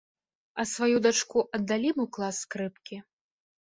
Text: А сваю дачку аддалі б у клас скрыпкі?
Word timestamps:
А 0.63 0.65
сваю 0.71 0.97
дачку 1.07 1.45
аддалі 1.59 1.89
б 2.01 2.09
у 2.09 2.09
клас 2.19 2.43
скрыпкі? 2.49 2.95